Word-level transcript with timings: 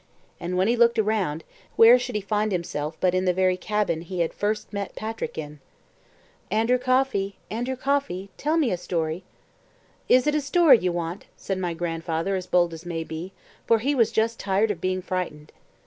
And 0.39 0.57
when 0.57 0.67
he 0.67 0.75
looked 0.75 0.97
around, 0.97 1.43
where 1.75 1.99
should 1.99 2.15
he 2.15 2.21
find 2.21 2.51
himself 2.51 2.97
but 2.99 3.13
in 3.13 3.25
the 3.25 3.35
very 3.35 3.55
cabin 3.55 4.01
he 4.01 4.21
had 4.21 4.33
first 4.33 4.73
met 4.73 4.95
Patrick 4.95 5.37
in. 5.37 5.59
"Andrew 6.49 6.79
Coffey, 6.79 7.35
Andrew 7.51 7.75
Coffey, 7.75 8.31
tell 8.35 8.57
me 8.57 8.71
a 8.71 8.77
story." 8.77 9.23
"Is 10.09 10.25
it 10.25 10.33
a 10.33 10.41
story 10.41 10.79
you 10.79 10.91
want?" 10.91 11.25
said 11.37 11.59
my 11.59 11.75
grandfather 11.75 12.35
as 12.35 12.47
bold 12.47 12.73
as 12.73 12.83
may 12.83 13.03
be, 13.03 13.31
for 13.67 13.77
he 13.77 13.93
was 13.93 14.11
just 14.11 14.39
tired 14.39 14.71
of 14.71 14.81
being 14.81 15.03
frightened. 15.03 15.51